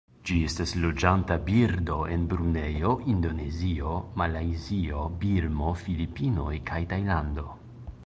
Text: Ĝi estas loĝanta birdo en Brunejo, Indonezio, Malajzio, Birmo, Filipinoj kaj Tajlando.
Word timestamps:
Ĝi 0.27 0.35
estas 0.45 0.71
loĝanta 0.85 1.37
birdo 1.49 1.97
en 2.15 2.23
Brunejo, 2.31 2.95
Indonezio, 3.13 3.93
Malajzio, 4.23 5.07
Birmo, 5.23 5.79
Filipinoj 5.87 6.53
kaj 6.73 6.85
Tajlando. 6.97 7.51